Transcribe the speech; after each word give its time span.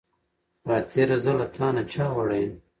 خاطره 0.65 1.17
زه 1.23 1.31
له 1.39 1.45
تا 1.55 1.67
نه 1.75 1.83
چا 1.93 2.05
وړې 2.17 2.39
يم 2.43 2.53